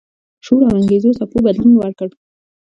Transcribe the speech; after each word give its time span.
شعور 0.45 0.61
او 0.67 0.73
انګیزو 0.79 1.17
څپو 1.17 1.37
بدلون 1.45 1.73
ورکړ. 1.77 2.09